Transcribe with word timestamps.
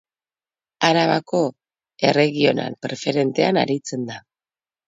Arabako 0.87 1.41
Erregional 2.13 2.81
Preferentean 2.87 3.63
aritzen 3.67 4.09
da. 4.13 4.19